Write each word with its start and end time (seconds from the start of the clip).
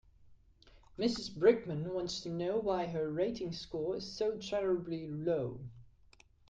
Mrs 0.97 1.29
Brickman 1.29 1.91
wants 1.93 2.21
to 2.21 2.29
know 2.31 2.57
why 2.57 2.87
her 2.87 3.11
rating 3.11 3.51
score 3.53 3.97
is 3.97 4.11
so 4.11 4.35
terribly 4.35 5.07
low. 5.07 5.59